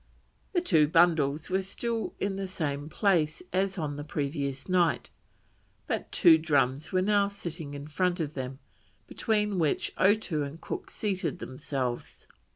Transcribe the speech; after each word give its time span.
The 0.53 0.61
two 0.61 0.87
bundles 0.87 1.51
were 1.51 1.61
still 1.61 2.15
in 2.19 2.35
the 2.35 2.47
same 2.47 2.89
place 2.89 3.43
as 3.53 3.77
on 3.77 3.97
the 3.97 4.03
previous 4.03 4.67
night, 4.67 5.11
but 5.85 6.11
two 6.11 6.39
drums 6.39 6.91
were 6.91 7.03
now 7.03 7.27
standing 7.27 7.75
in 7.75 7.85
front 7.85 8.19
of 8.19 8.33
them 8.33 8.57
between 9.05 9.59
which 9.59 9.93
Otoo 9.99 10.41
and 10.41 10.59
Cook 10.59 10.89
seated 10.89 11.37
themselves. 11.37 12.25